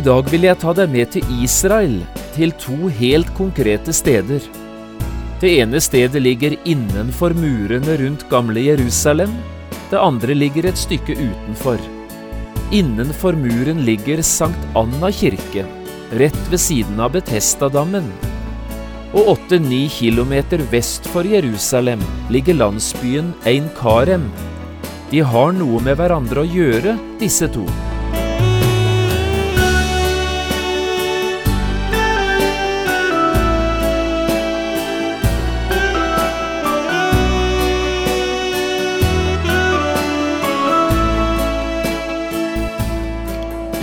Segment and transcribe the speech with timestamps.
[0.00, 1.98] I dag vil jeg ta deg med til Israel,
[2.32, 4.40] til to helt konkrete steder.
[5.42, 9.34] Det ene stedet ligger innenfor murene rundt gamle Jerusalem,
[9.90, 11.76] det andre ligger et stykke utenfor.
[12.72, 15.66] Innenfor muren ligger Sankt Anna kirke,
[16.16, 18.08] rett ved siden av Betestadammen.
[19.12, 22.00] Og åtte-ni kilometer vest for Jerusalem
[22.32, 24.30] ligger landsbyen Ein Karem.
[25.12, 27.68] De har noe med hverandre å gjøre, disse to.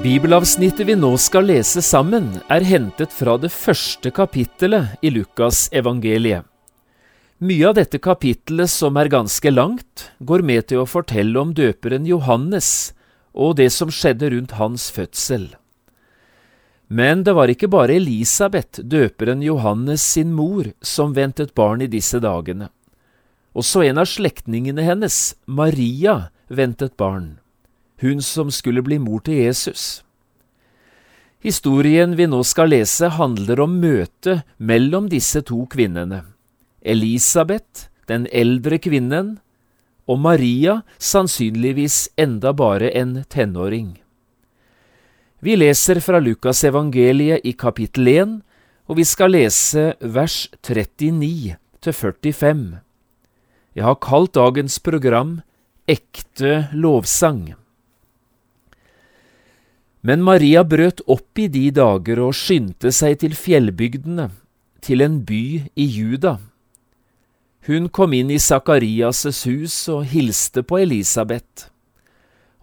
[0.00, 6.46] Bibelavsnittet vi nå skal lese sammen, er hentet fra det første kapittelet i Lukas evangeliet.
[7.44, 12.08] Mye av dette kapittelet, som er ganske langt, går med til å fortelle om døperen
[12.08, 12.94] Johannes
[13.36, 15.50] og det som skjedde rundt hans fødsel.
[16.88, 22.22] Men det var ikke bare Elisabeth, døperen Johannes sin mor, som ventet barn i disse
[22.24, 22.72] dagene.
[23.52, 27.41] Også en av slektningene hennes, Maria, ventet barn
[28.02, 30.02] hun som skulle bli mor til Jesus.
[31.42, 36.22] Historien vi nå skal lese, handler om møtet mellom disse to kvinnene.
[36.82, 39.38] Elisabeth, den eldre kvinnen,
[40.06, 43.96] og Maria, sannsynligvis enda bare en tenåring.
[45.42, 48.36] Vi leser fra Lukas evangeliet i kapittel 1,
[48.86, 52.62] og vi skal lese vers 39 til 45.
[53.74, 55.40] Jeg har kalt dagens program
[55.90, 57.61] Ekte lovsang.
[60.02, 64.32] Men Maria brøt opp i de dager og skyndte seg til fjellbygdene,
[64.82, 65.44] til en by
[65.78, 66.40] i Juda.
[67.68, 71.68] Hun kom inn i Sakarias' hus og hilste på Elisabeth.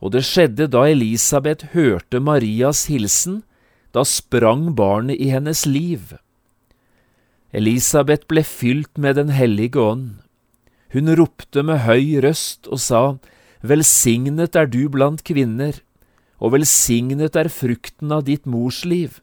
[0.04, 3.44] Og det skjedde da Elisabeth hørte Marias hilsen,
[3.96, 6.18] da sprang barnet i hennes liv.
[7.56, 10.20] Elisabeth ble fylt med Den hellige ånd.
[10.92, 13.04] Hun ropte med høy røst og sa,
[13.64, 15.80] Velsignet er du blant kvinner
[16.40, 19.20] og velsignet er frukten av ditt mors liv.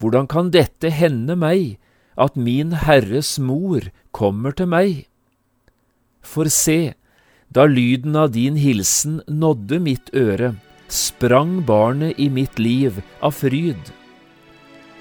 [0.00, 1.78] Hvordan kan dette hende meg,
[2.16, 5.06] at min Herres mor kommer til meg?
[6.20, 6.94] For se,
[7.48, 10.54] da lyden av din hilsen nådde mitt øre,
[10.90, 13.92] sprang barnet i mitt liv av fryd.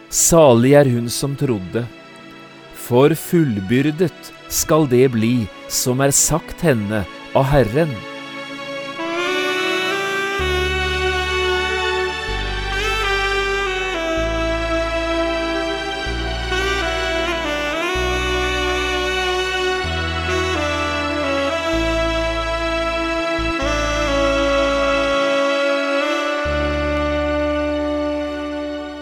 [0.09, 1.85] Salig er hun som trodde,
[2.73, 7.03] for fullbyrdet skal det bli som er sagt henne
[7.37, 7.93] av Herren.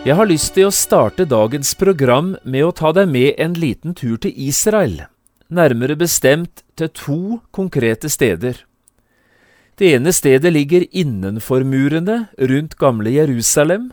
[0.08, 3.92] Jeg har lyst til å starte dagens program med å ta deg med en liten
[3.92, 5.02] tur til Israel,
[5.52, 7.18] nærmere bestemt til to
[7.52, 8.62] konkrete steder.
[9.76, 13.92] Det ene stedet ligger innenfor murene rundt gamle Jerusalem,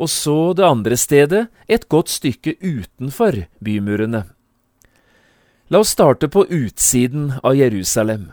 [0.00, 4.24] og så det andre stedet et godt stykke utenfor bymurene.
[5.68, 8.30] La oss starte på utsiden av Jerusalem.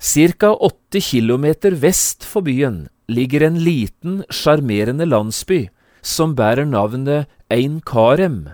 [0.00, 5.66] Cirka åtte kilometer vest for byen ligger en liten, sjarmerende landsby
[6.02, 8.48] som bærer navnet Ein Karem.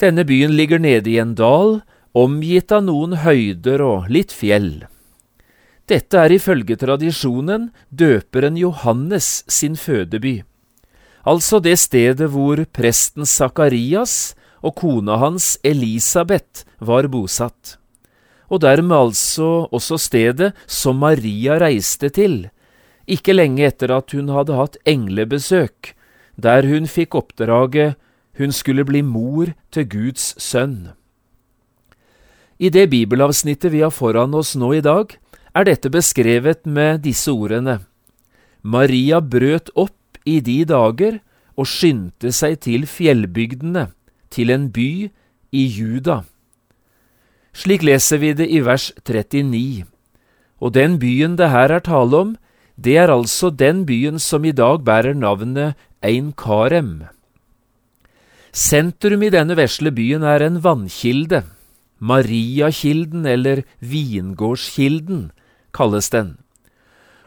[0.00, 1.82] Denne byen ligger nede i en dal,
[2.12, 4.84] omgitt av noen høyder og litt fjell.
[5.90, 10.40] Dette er ifølge tradisjonen døperen Johannes sin fødeby,
[11.26, 17.76] altså det stedet hvor presten Sakarias og kona hans Elisabeth var bosatt,
[18.48, 22.46] og dermed altså også stedet som Maria reiste til,
[23.06, 25.96] ikke lenge etter at hun hadde hatt englebesøk
[26.36, 27.96] der hun fikk oppdraget
[28.38, 30.92] hun skulle bli mor til Guds sønn.
[32.58, 35.12] I det bibelavsnittet vi har foran oss nå i dag,
[35.52, 37.82] er dette beskrevet med disse ordene.
[38.62, 41.18] Maria brøt opp i de dager
[41.58, 43.90] og skyndte seg til fjellbygdene,
[44.32, 45.10] til en by
[45.52, 46.22] i Juda.
[47.52, 49.84] Slik leser vi det i vers 39.
[50.62, 52.36] Og den byen det her er tale om,
[52.80, 57.04] det er altså den byen som i dag bærer navnet Ein Karem.
[58.50, 61.44] Sentrum i denne vesle byen er en vannkilde.
[62.02, 65.30] Mariakilden, eller Vingårdskilden,
[65.72, 66.34] kalles den.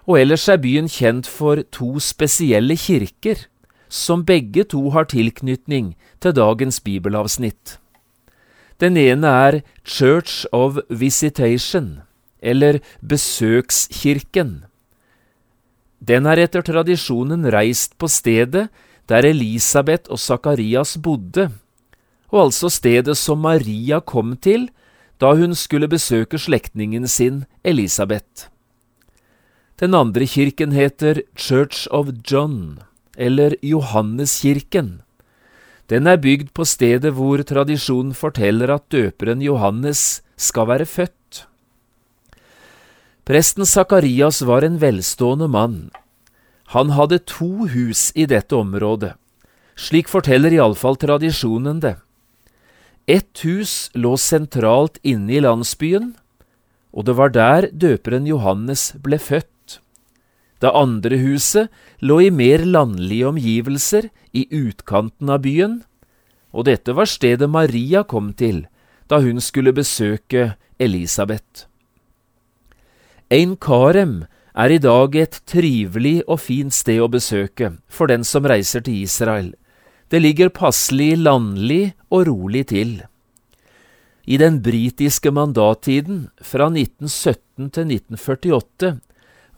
[0.04, 3.48] Og ellers er byen kjent for to spesielle kirker,
[3.88, 7.80] som begge to har tilknytning til dagens bibelavsnitt.
[8.84, 12.02] Den ene er Church of Visitation,
[12.44, 14.66] eller Besøkskirken.
[16.00, 18.68] Den er etter tradisjonen reist på stedet
[19.10, 21.50] der Elisabeth og Sakarias bodde,
[22.34, 24.70] og altså stedet som Maria kom til
[25.22, 28.50] da hun skulle besøke slektningen sin Elisabeth.
[29.80, 32.80] Den andre kirken heter Church of John,
[33.18, 35.02] eller Johanneskirken.
[35.90, 41.25] Den er bygd på stedet hvor tradisjonen forteller at døperen Johannes skal være født.
[43.26, 45.90] Presten Sakarias var en velstående mann.
[46.78, 49.16] Han hadde to hus i dette området.
[49.74, 51.96] Slik forteller iallfall tradisjonen det.
[53.10, 56.14] Ett hus lå sentralt inne i landsbyen,
[56.94, 59.82] og det var der døperen Johannes ble født.
[60.62, 61.74] Det andre huset
[62.06, 65.80] lå i mer landlige omgivelser, i utkanten av byen,
[66.54, 68.68] og dette var stedet Maria kom til
[69.10, 71.66] da hun skulle besøke Elisabeth.
[73.34, 78.46] Ein Karem er i dag et trivelig og fint sted å besøke for den som
[78.46, 79.48] reiser til Israel.
[80.14, 83.00] Det ligger passelig landlig og rolig til.
[84.30, 88.92] I den britiske mandattiden, fra 1917 til 1948,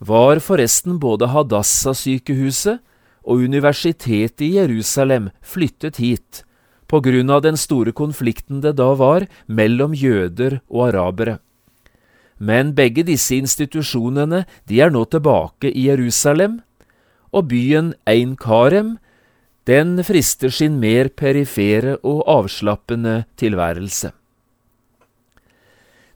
[0.00, 2.80] var forresten både Hadassah-sykehuset
[3.28, 6.40] og universitetet i Jerusalem flyttet hit
[6.88, 11.36] på grunn av den store konflikten det da var mellom jøder og arabere.
[12.38, 16.60] Men begge disse institusjonene de er nå tilbake i Jerusalem,
[17.34, 18.96] og byen Ein Karem
[19.68, 24.14] den frister sin mer perifere og avslappende tilværelse.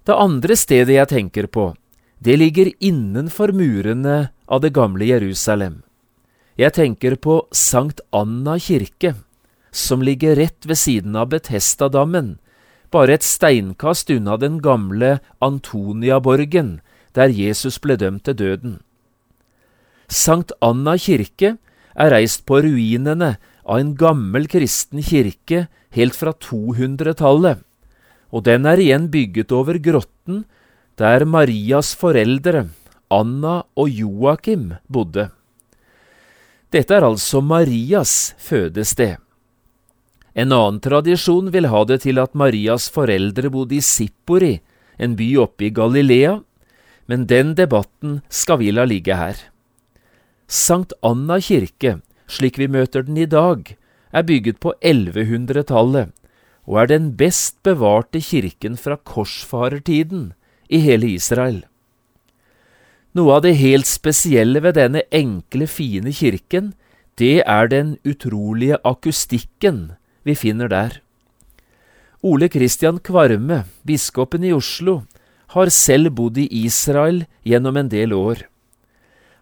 [0.03, 1.75] Det andre stedet jeg tenker på,
[2.23, 5.83] det ligger innenfor murene av det gamle Jerusalem.
[6.57, 9.15] Jeg tenker på Sankt Anna kirke,
[9.71, 12.39] som ligger rett ved siden av Betestadammen,
[12.93, 16.81] bare et steinkast unna den gamle Antoniaborgen,
[17.17, 18.79] der Jesus ble dømt til døden.
[20.09, 21.57] Sankt Anna kirke
[21.97, 25.67] er reist på ruinene av en gammel kristen kirke
[25.97, 27.63] helt fra 200-tallet,
[28.33, 30.45] og den er igjen bygget over grotten
[31.01, 32.67] der Marias foreldre,
[33.13, 35.31] Anna og Joakim, bodde.
[36.73, 39.19] Dette er altså Marias fødested.
[40.35, 44.61] En annen tradisjon vil ha det til at Marias foreldre bodde i Sippori,
[44.97, 46.39] en by oppe i Galilea,
[47.11, 49.37] men den debatten skal vi la ligge her.
[50.49, 51.99] Sankt Anna kirke,
[52.29, 53.77] slik vi møter den i dag,
[54.13, 56.13] er bygget på 1100-tallet
[56.63, 60.33] og er den best bevarte kirken fra korsfarertiden,
[60.73, 61.65] i hele Israel.
[63.13, 66.73] Noe av det helt spesielle ved denne enkle, fine kirken,
[67.21, 69.91] det er den utrolige akustikken
[70.23, 71.01] vi finner der.
[72.23, 75.03] Ole Kristian Kvarme, biskopen i Oslo,
[75.55, 78.47] har selv bodd i Israel gjennom en del år.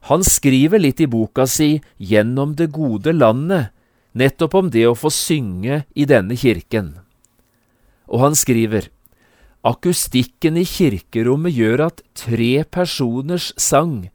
[0.08, 3.68] Han skriver litt i boka si Gjennom det gode landet,
[4.16, 6.96] nettopp om det å få synge i denne kirken.
[8.08, 8.88] Og han skriver
[9.60, 14.08] Akustikken i kirkerommet gjør at tre personers sang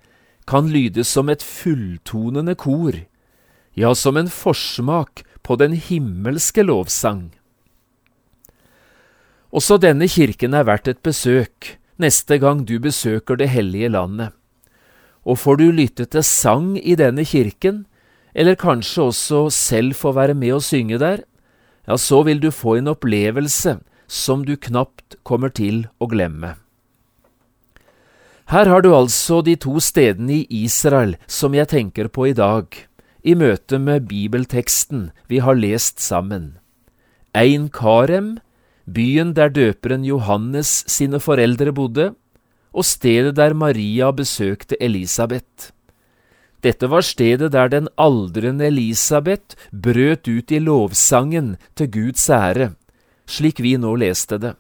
[0.50, 2.98] kan lyde som et fulltonende kor,
[3.78, 7.30] ja, som en forsmak på den himmelske lovsang.
[9.56, 14.34] Også denne kirken er verdt et besøk neste gang du besøker det hellige landet.
[15.26, 17.86] Og får du lytte til sang i denne kirken,
[18.36, 21.24] eller kanskje også selv få være med og synge der,
[21.88, 26.56] ja, så vil du få en opplevelse som du knapt kommer til å glemme.
[28.52, 32.68] Her har du altså de to stedene i Israel som jeg tenker på i dag,
[33.26, 36.54] i møte med bibelteksten vi har lest sammen.
[37.34, 38.38] Ein Karem,
[38.86, 42.14] byen der døperen Johannes sine foreldre bodde,
[42.72, 45.72] og stedet der Maria besøkte Elisabeth.
[46.62, 52.74] Dette var stedet der den aldrende Elisabeth brøt ut i lovsangen til Guds ære
[53.30, 54.54] slik vi nå leste det.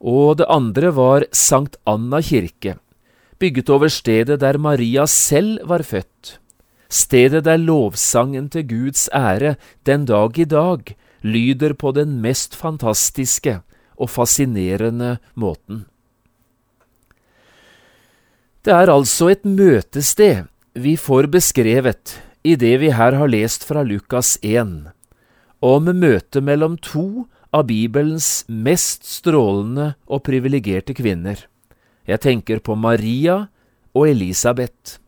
[0.00, 2.76] Og det andre var Sankt Anna kirke,
[3.40, 6.38] bygget over stedet der Maria selv var født,
[6.88, 13.60] stedet der lovsangen til Guds ære den dag i dag lyder på den mest fantastiske
[13.96, 15.86] og fascinerende måten.
[18.64, 23.82] Det er altså et møtested vi får beskrevet i det vi her har lest fra
[23.82, 24.90] Lukas 1,
[25.62, 31.38] om møtet mellom to av Bibelens mest strålende og privilegerte kvinner.
[32.06, 33.46] Jeg tenker på Maria
[33.96, 34.98] og Elisabeth.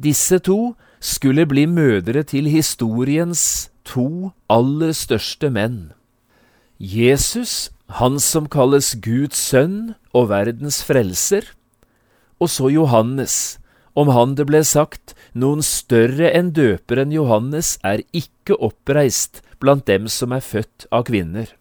[0.00, 5.92] Disse to skulle bli mødre til historiens to aller største menn.
[6.80, 7.70] Jesus,
[8.00, 11.44] han som kalles Guds sønn og verdens frelser,
[12.40, 13.58] og så Johannes,
[13.94, 20.08] om han det ble sagt, noen større enn døperen Johannes er ikke oppreist blant dem
[20.08, 21.52] som er født av kvinner.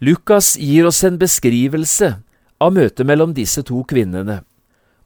[0.00, 2.14] Lukas gir oss en beskrivelse
[2.62, 4.40] av møtet mellom disse to kvinnene,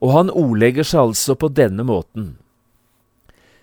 [0.00, 2.32] og han ordlegger seg altså på denne måten.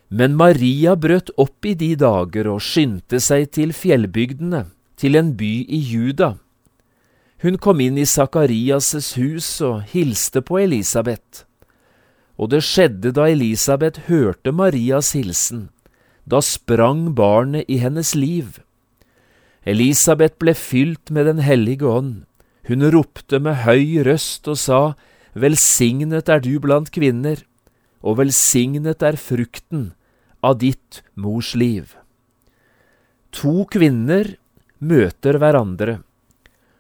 [0.10, 4.66] Men Maria brøt opp i de dager og skyndte seg til fjellbygdene,
[4.98, 6.34] til en by i Juda.
[7.46, 11.46] Hun kom inn i Sakarias' hus og hilste på Elisabeth.
[12.42, 15.70] Og det skjedde da Elisabeth hørte Marias hilsen.
[16.26, 18.58] Da sprang barnet i hennes liv.
[19.64, 22.26] Elisabeth ble fylt med Den hellige ånd.
[22.68, 24.82] Hun ropte med høy røst og sa,
[25.34, 27.38] Velsignet er du blant kvinner,
[28.02, 29.92] og velsignet er frukten
[30.42, 31.96] av ditt mors liv.
[33.36, 34.36] To kvinner
[34.80, 36.00] møter hverandre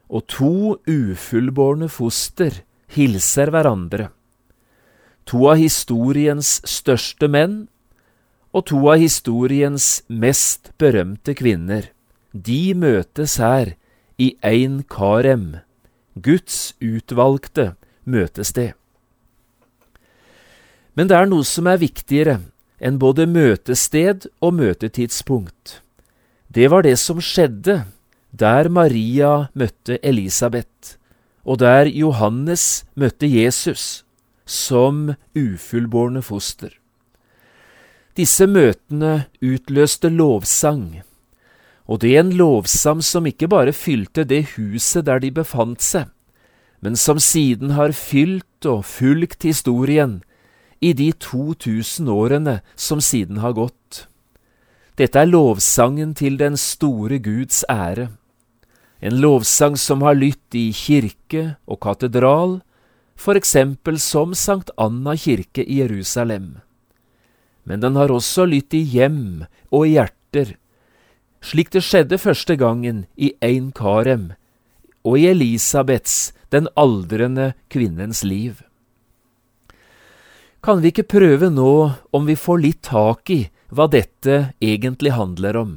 [0.09, 0.53] og to
[0.89, 2.63] ufullbårne foster
[2.95, 4.09] hilser hverandre.
[5.29, 7.67] To av historiens største menn
[8.49, 11.91] og to av historiens mest berømte kvinner.
[12.33, 13.75] De møtes her
[14.17, 15.61] i Ein Karem,
[16.17, 17.75] Guds utvalgte
[18.09, 18.73] møtested.
[20.97, 22.39] Men det er noe som er viktigere
[22.79, 25.79] enn både møtested og møtetidspunkt.
[26.49, 27.83] Det var det som skjedde
[28.31, 30.97] der Maria møtte Elisabeth,
[31.45, 34.03] og der Johannes møtte Jesus
[34.45, 36.71] som ufullbårne foster.
[38.17, 41.01] Disse møtene utløste lovsang,
[41.89, 46.09] og det er en lovsang som ikke bare fylte det huset der de befant seg,
[46.81, 50.19] men som siden har fylt og fulgt historien
[50.79, 54.07] i de 2000 årene som siden har gått.
[54.99, 58.09] Dette er lovsangen til den store Guds ære.
[58.99, 62.59] En lovsang som har lytt i kirke og katedral,
[63.15, 66.59] for eksempel som Sankt Anna kirke i Jerusalem.
[67.63, 70.55] Men den har også lytt i hjem og i hjerter,
[71.39, 74.33] slik det skjedde første gangen i Ein Karem
[75.07, 78.59] og i Elisabeths, den aldrende kvinnens liv.
[80.59, 81.73] Kan vi ikke prøve nå
[82.11, 85.71] om vi får litt tak i hva dette egentlig handler om.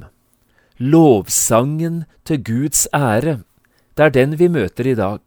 [0.82, 3.42] Lovsangen til Guds ære,
[3.94, 5.20] det er den vi møter i dag.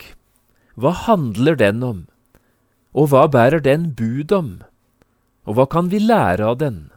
[0.75, 2.03] Hva handler den om?
[2.91, 4.51] Og hva bærer den bud om?
[5.47, 6.89] Og hva kan vi lære av den?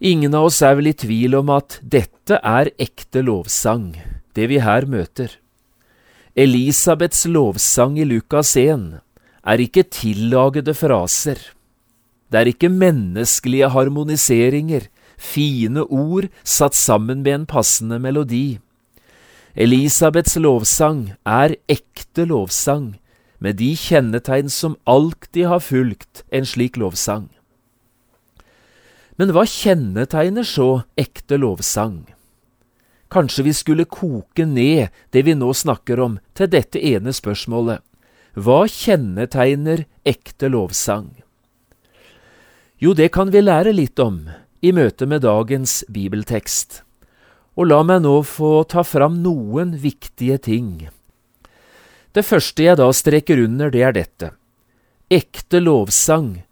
[0.00, 3.92] Ingen av oss er vel i tvil om at dette er ekte lovsang,
[4.32, 5.28] det vi her møter.
[6.34, 9.04] Elisabeths lovsang i Lukas 1
[9.44, 11.38] er ikke tillagede fraser.
[12.32, 18.58] Det er ikke menneskelige harmoniseringer, fine ord satt sammen med en passende melodi.
[19.54, 22.96] Elisabeths lovsang er ekte lovsang,
[23.38, 27.28] med de kjennetegn som alltid har fulgt en slik lovsang.
[29.14, 32.00] Men hva kjennetegner så ekte lovsang?
[33.14, 37.78] Kanskje vi skulle koke ned det vi nå snakker om, til dette ene spørsmålet.
[38.34, 41.12] Hva kjennetegner ekte lovsang?
[42.82, 44.24] Jo, det kan vi lære litt om
[44.58, 46.80] i møte med dagens bibeltekst.
[47.54, 50.88] Og la meg nå få ta fram noen viktige ting.
[52.10, 54.32] Det første jeg da streker under, det er dette.
[55.14, 56.42] Ekte lovsang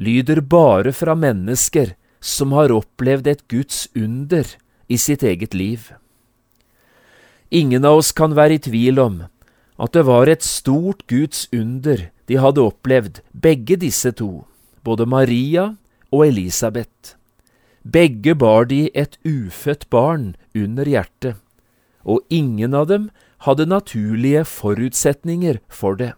[0.00, 4.48] lyder bare fra mennesker som har opplevd et Guds under
[4.88, 5.92] i sitt eget liv.
[7.52, 9.24] Ingen av oss kan være i tvil om
[9.76, 14.46] at det var et stort Guds under de hadde opplevd, begge disse to
[14.86, 15.74] både Maria
[16.14, 17.14] og Elisabeth.
[17.82, 21.36] Begge bar de et ufødt barn under hjertet,
[22.02, 23.10] og ingen av dem
[23.46, 26.14] hadde naturlige forutsetninger for det.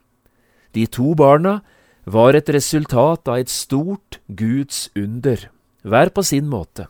[0.72, 1.60] De to barna
[2.08, 5.48] var et resultat av et stort Guds under,
[5.82, 6.88] hver på sin måte.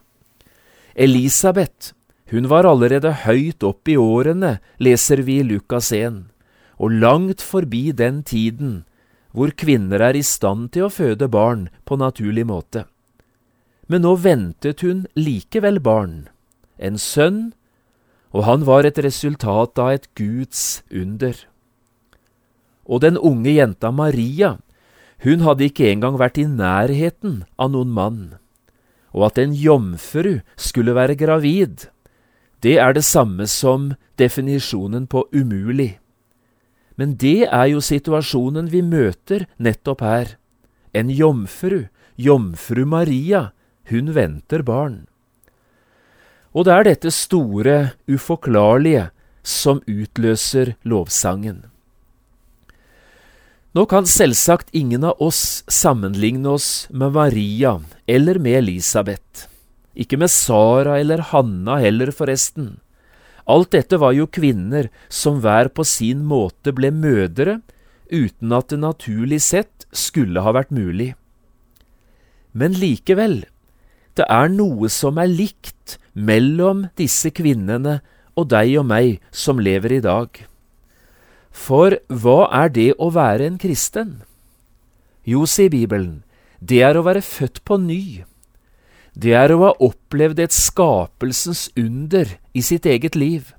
[0.94, 1.94] Elisabeth,
[2.30, 6.26] hun var allerede høyt opp i årene, leser vi i Lukas 1,
[6.78, 8.84] og langt forbi den tiden
[9.34, 12.86] hvor kvinner er i stand til å føde barn på naturlig måte.
[13.88, 16.28] Men nå ventet hun likevel barn,
[16.76, 17.52] en sønn,
[18.32, 21.36] og han var et resultat av et Guds under.
[22.88, 24.56] Og den unge jenta Maria,
[25.24, 28.20] hun hadde ikke engang vært i nærheten av noen mann.
[29.16, 31.88] Og at en jomfru skulle være gravid,
[32.62, 35.96] det er det samme som definisjonen på umulig.
[36.98, 40.34] Men det er jo situasjonen vi møter nettopp her.
[40.92, 41.86] En jomfru,
[42.18, 43.52] jomfru Maria,
[43.88, 45.06] hun venter barn.
[46.56, 47.78] Og det er dette store,
[48.10, 49.08] uforklarlige,
[49.46, 51.68] som utløser lovsangen.
[53.76, 57.76] Nå kan selvsagt ingen av oss sammenligne oss med Maria
[58.08, 59.46] eller med Elisabeth.
[59.94, 62.78] Ikke med Sara eller Hanna heller, forresten.
[63.48, 67.60] Alt dette var jo kvinner som hver på sin måte ble mødre,
[68.12, 71.14] uten at det naturlig sett skulle ha vært mulig.
[72.52, 73.42] Men likevel,
[74.16, 78.00] det er noe som er likt mellom disse kvinnene
[78.38, 80.28] og deg og meg som lever i dag.
[81.50, 84.18] For hva er det å være en kristen?
[85.28, 86.22] Jo, sier Bibelen,
[86.60, 88.24] det er å være født på ny.
[89.18, 93.50] Det er å ha opplevd et skapelsens under i sitt eget liv.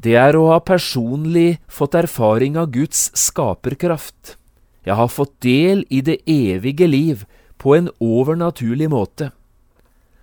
[0.00, 4.38] Det er å ha personlig fått erfaring av Guds skaperkraft.
[4.88, 7.26] Jeg har fått del i det evige liv
[7.60, 9.30] på en overnaturlig måte.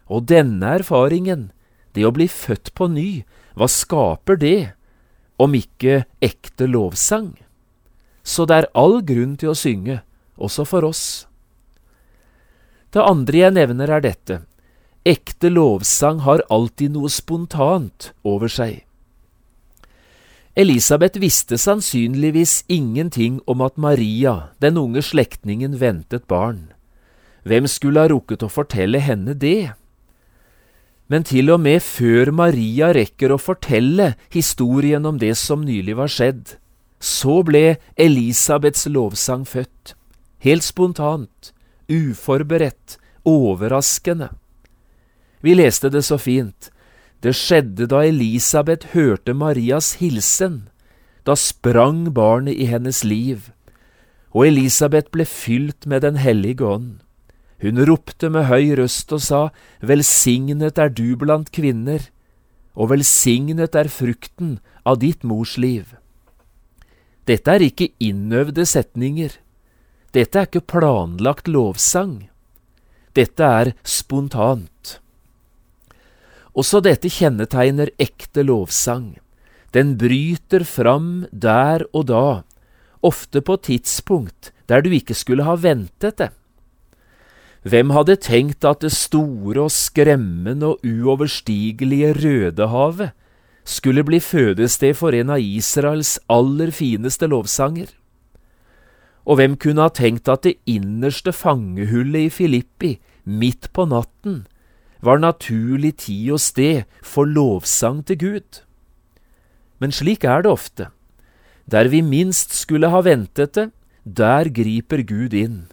[0.09, 1.51] Og denne erfaringen,
[1.93, 4.73] det å bli født på ny, hva skaper det,
[5.37, 7.35] om ikke ekte lovsang?
[8.25, 10.01] Så det er all grunn til å synge,
[10.41, 11.28] også for oss.
[12.89, 14.41] Det andre jeg nevner er dette.
[15.05, 18.83] Ekte lovsang har alltid noe spontant over seg.
[20.59, 26.73] Elisabeth visste sannsynligvis ingenting om at Maria, den unge slektningen, ventet barn.
[27.47, 29.71] Hvem skulle ha rukket å fortelle henne det?
[31.07, 36.11] Men til og med før Maria rekker å fortelle historien om det som nylig var
[36.11, 36.57] skjedd,
[36.99, 39.95] så ble Elisabeths lovsang født,
[40.43, 41.53] helt spontant,
[41.89, 44.29] uforberedt, overraskende.
[45.41, 46.69] Vi leste det så fint.
[47.19, 50.69] Det skjedde da Elisabeth hørte Marias hilsen.
[51.27, 53.51] Da sprang barnet i hennes liv,
[54.31, 56.99] og Elisabeth ble fylt med Den hellige ånd.
[57.61, 59.41] Hun ropte med høy røst og sa,
[59.81, 61.99] Velsignet er du blant kvinner,
[62.73, 65.97] og velsignet er frukten av ditt mors liv.
[67.27, 69.35] Dette er ikke innøvde setninger.
[70.15, 72.29] Dette er ikke planlagt lovsang.
[73.13, 74.97] Dette er spontant.
[76.57, 79.19] Også dette kjennetegner ekte lovsang.
[79.75, 82.41] Den bryter fram der og da,
[83.05, 86.31] ofte på tidspunkt der du ikke skulle ha ventet det.
[87.69, 93.11] Hvem hadde tenkt at det store og skremmende og uoverstigelige Rødehavet
[93.67, 97.91] skulle bli fødested for en av Israels aller fineste lovsanger?
[99.29, 102.95] Og hvem kunne ha tenkt at det innerste fangehullet i Filippi,
[103.29, 104.47] midt på natten,
[105.05, 108.63] var naturlig tid og sted for lovsang til Gud?
[109.79, 110.89] Men slik er det ofte.
[111.69, 113.69] Der vi minst skulle ha ventet det,
[114.03, 115.67] der griper Gud inn.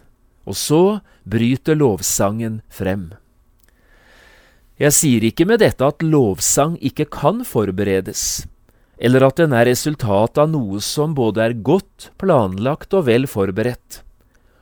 [0.45, 3.09] Og så bryter lovsangen frem.
[4.77, 8.45] Jeg sier ikke med dette at lovsang ikke kan forberedes,
[8.97, 14.01] eller at den er resultat av noe som både er godt planlagt og vel forberedt.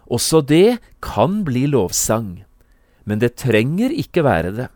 [0.06, 2.44] Også det kan bli lovsang,
[3.06, 4.68] men det trenger ikke være det.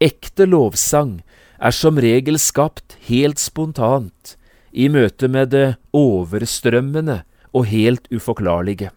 [0.00, 1.18] Ekte lovsang
[1.58, 4.36] er som regel skapt helt spontant,
[4.76, 7.22] i møte med det overstrømmende
[7.56, 8.90] og helt uforklarlige.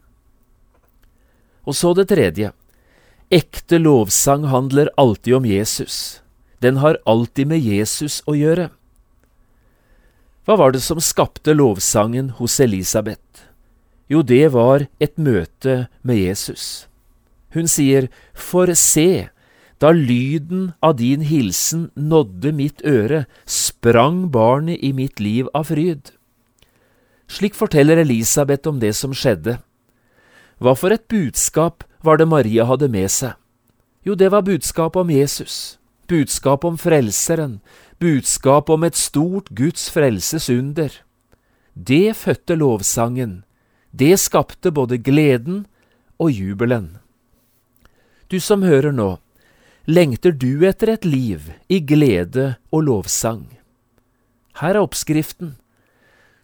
[1.64, 2.52] Og så det tredje.
[3.32, 6.20] Ekte lovsang handler alltid om Jesus.
[6.60, 8.68] Den har alltid med Jesus å gjøre.
[10.50, 13.44] Hva var det som skapte lovsangen hos Elisabeth?
[14.10, 16.88] Jo, det var et møte med Jesus.
[17.54, 19.30] Hun sier, For se,
[19.78, 26.16] da lyden av din hilsen nådde mitt øre, sprang barnet i mitt liv av fryd.
[27.30, 29.60] Slik forteller Elisabeth om det som skjedde.
[30.58, 33.38] Hva for et budskap var det Maria hadde med seg?
[34.02, 35.78] Jo, det var budskapet om Jesus,
[36.10, 37.60] budskapet om Frelseren,
[38.02, 40.92] budskap om et stort Guds frelsesunder.
[41.74, 43.44] Det fødte lovsangen,
[43.92, 45.66] det skapte både gleden
[46.20, 46.98] og jubelen.
[48.30, 49.18] Du som hører nå,
[49.88, 53.46] lengter du etter et liv i glede og lovsang?
[54.60, 55.56] Her er oppskriften.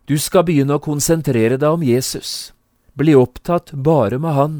[0.05, 2.55] Du skal begynne å konsentrere deg om Jesus
[2.95, 4.57] bli opptatt bare med Han.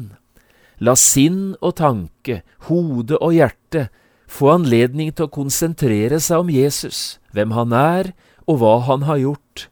[0.78, 3.88] La sinn og tanke, hode og hjerte
[4.36, 8.12] få anledning til å konsentrere seg om Jesus, hvem han er
[8.46, 9.66] og hva han har gjort.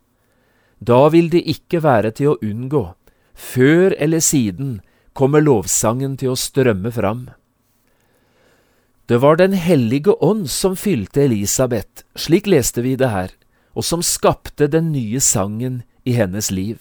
[0.80, 2.84] Da vil det ikke være til å unngå.
[3.34, 4.80] Før eller siden
[5.14, 7.28] kommer lovsangen til å strømme fram.
[9.06, 13.30] Det var Den hellige ånd som fylte Elisabeth, slik leste vi det her,
[13.74, 16.78] og som skapte den nye sangen i hennes liv.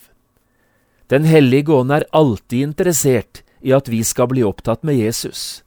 [1.12, 5.63] Den hellige ånd er alltid interessert i at vi skal bli opptatt med Jesus.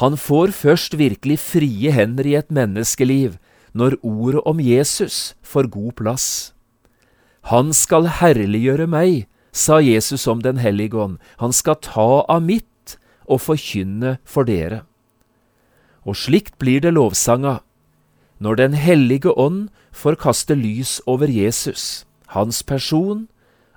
[0.00, 3.36] Han får først virkelig frie hender i et menneskeliv
[3.76, 6.26] når ordet om Jesus får god plass.
[7.50, 12.96] Han skal herliggjøre meg, sa Jesus om Den hellige ånd, han skal ta av mitt
[13.28, 14.84] og forkynne for dere.
[16.08, 17.60] Og slikt blir det lovsanga,
[18.38, 23.28] når Den hellige ånd får kaste lys over Jesus, hans person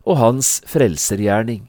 [0.06, 1.68] og hans frelsergjerning.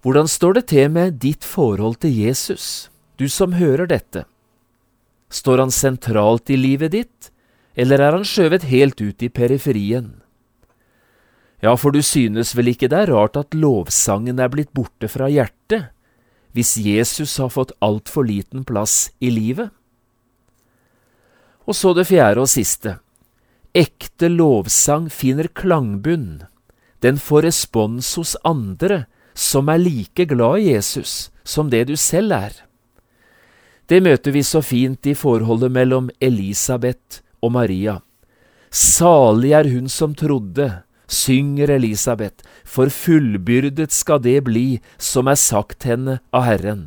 [0.00, 2.88] Hvordan står det til med ditt forhold til Jesus,
[3.20, 4.24] du som hører dette?
[5.28, 7.28] Står han sentralt i livet ditt,
[7.76, 10.14] eller er han skjøvet helt ut i periferien?
[11.60, 15.28] Ja, for du synes vel ikke det er rart at lovsangen er blitt borte fra
[15.28, 15.92] hjertet,
[16.56, 19.68] hvis Jesus har fått altfor liten plass i livet?
[21.68, 22.96] Og så det fjerde og siste.
[23.76, 26.48] Ekte lovsang finner klangbunn.
[27.04, 32.32] Den får respons hos andre som er like glad i Jesus som det du selv
[32.36, 32.52] er.
[33.90, 37.98] Det møter vi så fint i forholdet mellom Elisabeth og Maria.
[38.70, 40.68] Salig er hun som trodde,
[41.10, 46.84] synger Elisabeth, for fullbyrdet skal det bli som er sagt henne av Herren.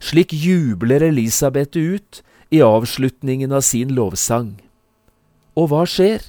[0.00, 4.54] Slik jubler Elisabeth ut i avslutningen av sin lovsang.
[5.60, 6.24] Og hva skjer?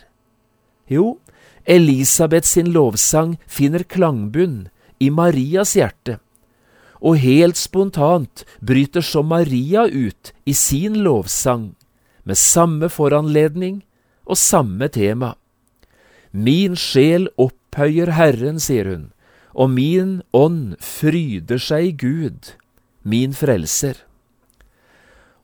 [0.92, 1.22] Jo,
[1.64, 4.68] Elisabeth sin lovsang finner klangbunn
[5.02, 6.20] i Marias hjerte,
[7.02, 11.72] og helt spontant bryter så Maria ut i sin lovsang,
[12.24, 13.82] med samme foranledning
[14.30, 15.34] og samme tema.
[16.32, 19.10] Min sjel opphøyer Herren, sier hun,
[19.58, 22.54] og min ånd fryder seg i Gud,
[23.02, 23.98] min frelser.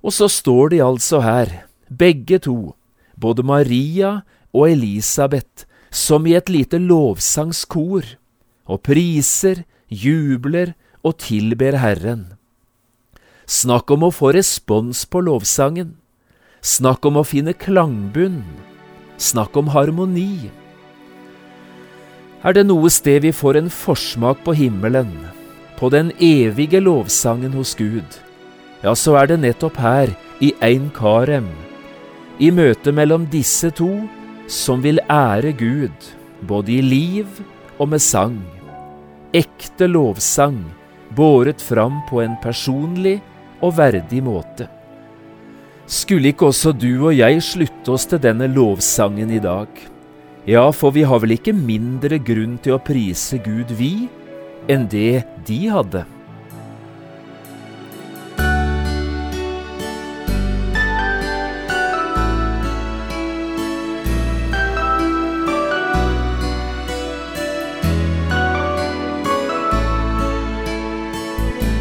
[0.05, 1.49] Og så står de altså her,
[1.89, 2.77] begge to,
[3.17, 4.21] både Maria
[4.53, 8.05] og Elisabeth, som i et lite lovsangskor,
[8.67, 12.37] og priser, jubler og tilber Herren.
[13.47, 15.95] Snakk om å få respons på lovsangen.
[16.59, 18.41] Snakk om å finne klangbunn.
[19.17, 20.51] Snakk om harmoni.
[22.43, 25.09] Er det noe sted vi får en forsmak på himmelen,
[25.79, 28.19] på den evige lovsangen hos Gud,
[28.83, 31.47] ja, så er det nettopp her, i Ein Karem,
[32.37, 33.89] i møtet mellom disse to
[34.47, 36.11] som vil ære Gud,
[36.45, 37.41] både i liv
[37.79, 38.56] og med sang.
[39.35, 40.61] Ekte lovsang,
[41.09, 43.17] båret fram på en personlig
[43.59, 44.69] og verdig måte.
[45.87, 49.67] Skulle ikke også du og jeg slutte oss til denne lovsangen i dag?
[50.47, 54.07] Ja, for vi har vel ikke mindre grunn til å prise Gud, vi,
[54.71, 56.05] enn det de hadde.